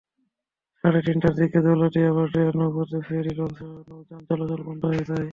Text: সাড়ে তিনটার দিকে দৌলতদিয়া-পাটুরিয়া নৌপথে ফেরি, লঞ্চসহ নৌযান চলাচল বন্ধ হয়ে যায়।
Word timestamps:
সাড়ে 0.83 0.99
তিনটার 1.01 1.33
দিকে 1.33 1.59
দৌলতদিয়া-পাটুরিয়া 1.61 2.51
নৌপথে 2.55 2.99
ফেরি, 3.07 3.31
লঞ্চসহ 3.35 3.71
নৌযান 3.89 4.21
চলাচল 4.29 4.61
বন্ধ 4.63 4.81
হয়ে 4.85 5.07
যায়। 5.09 5.27